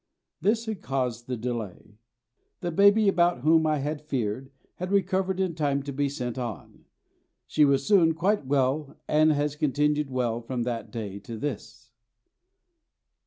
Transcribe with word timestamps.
This 0.41 0.65
had 0.65 0.81
caused 0.81 1.27
the 1.27 1.37
delay. 1.37 1.99
The 2.61 2.71
baby 2.71 3.07
about 3.07 3.41
whom 3.41 3.67
I 3.67 3.77
had 3.77 4.01
feared 4.01 4.49
had 4.77 4.91
recovered 4.91 5.39
in 5.39 5.53
time 5.53 5.83
to 5.83 5.91
be 5.93 6.09
sent 6.09 6.39
on. 6.39 6.85
She 7.45 7.65
was 7.65 7.85
soon 7.85 8.15
quite 8.15 8.47
well, 8.47 8.97
and 9.07 9.31
has 9.31 9.55
continued 9.55 10.09
well 10.09 10.41
from 10.41 10.63
that 10.63 10.89
day 10.89 11.19
to 11.19 11.37
this. 11.37 11.91